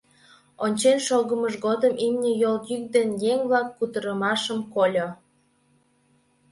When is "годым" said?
1.65-1.93